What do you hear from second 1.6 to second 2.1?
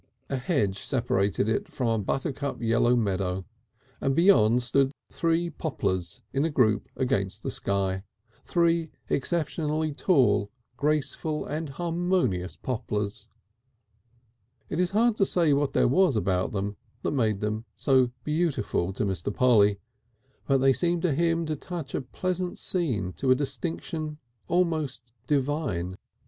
from a